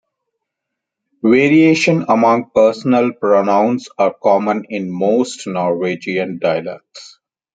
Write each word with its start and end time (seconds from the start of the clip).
Variation 1.21 2.05
among 2.09 2.49
personal 2.55 3.13
pronouns 3.13 3.87
are 3.99 4.15
common 4.15 4.65
in 4.67 4.89
most 4.89 5.45
Norwegian 5.45 6.39
dialects. 6.39 7.19